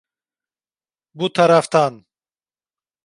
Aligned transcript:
Bu 1.13 1.33
taraftan. 1.33 2.05